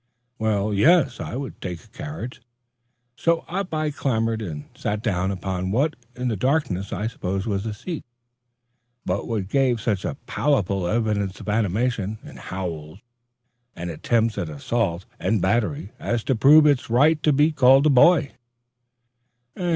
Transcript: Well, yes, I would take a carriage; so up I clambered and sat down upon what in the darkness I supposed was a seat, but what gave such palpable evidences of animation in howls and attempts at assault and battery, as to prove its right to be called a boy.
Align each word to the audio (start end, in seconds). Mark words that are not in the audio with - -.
Well, 0.39 0.73
yes, 0.73 1.19
I 1.19 1.35
would 1.35 1.61
take 1.61 1.83
a 1.83 1.87
carriage; 1.89 2.41
so 3.15 3.45
up 3.47 3.71
I 3.71 3.91
clambered 3.91 4.41
and 4.41 4.65
sat 4.73 5.03
down 5.03 5.29
upon 5.29 5.69
what 5.69 5.95
in 6.15 6.27
the 6.27 6.35
darkness 6.35 6.91
I 6.91 7.05
supposed 7.05 7.45
was 7.45 7.67
a 7.67 7.73
seat, 7.75 8.03
but 9.05 9.27
what 9.27 9.47
gave 9.47 9.79
such 9.79 10.03
palpable 10.25 10.87
evidences 10.87 11.39
of 11.39 11.49
animation 11.49 12.17
in 12.23 12.37
howls 12.37 12.97
and 13.75 13.91
attempts 13.91 14.39
at 14.39 14.49
assault 14.49 15.05
and 15.19 15.39
battery, 15.39 15.91
as 15.99 16.23
to 16.23 16.35
prove 16.35 16.65
its 16.65 16.89
right 16.89 17.21
to 17.21 17.31
be 17.31 17.51
called 17.51 17.85
a 17.85 17.91
boy. 17.91 18.31